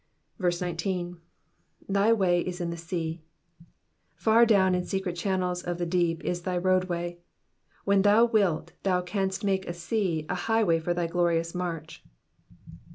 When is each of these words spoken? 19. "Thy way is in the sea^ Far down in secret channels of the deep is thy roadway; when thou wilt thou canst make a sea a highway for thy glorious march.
19. 0.39 1.21
"Thy 1.87 2.11
way 2.11 2.41
is 2.41 2.59
in 2.59 2.71
the 2.71 2.75
sea^ 2.75 3.21
Far 4.15 4.47
down 4.47 4.73
in 4.73 4.83
secret 4.83 5.15
channels 5.15 5.61
of 5.61 5.77
the 5.77 5.85
deep 5.85 6.23
is 6.25 6.41
thy 6.41 6.57
roadway; 6.57 7.19
when 7.85 8.01
thou 8.01 8.25
wilt 8.25 8.71
thou 8.81 9.03
canst 9.03 9.43
make 9.43 9.67
a 9.67 9.73
sea 9.73 10.25
a 10.27 10.33
highway 10.49 10.79
for 10.79 10.95
thy 10.95 11.05
glorious 11.05 11.53
march. 11.53 12.03